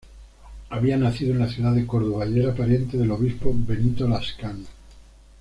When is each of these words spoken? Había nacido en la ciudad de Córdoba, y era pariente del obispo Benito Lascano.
Había 0.71 0.97
nacido 0.97 1.31
en 1.31 1.37
la 1.37 1.47
ciudad 1.47 1.75
de 1.75 1.85
Córdoba, 1.85 2.25
y 2.25 2.39
era 2.39 2.55
pariente 2.55 2.97
del 2.97 3.11
obispo 3.11 3.51
Benito 3.55 4.07
Lascano. 4.07 4.65